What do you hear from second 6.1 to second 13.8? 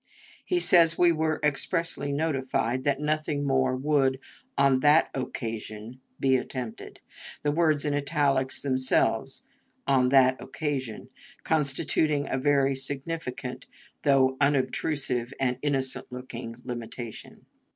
be attempted" the words in italics themselves constituting a very significant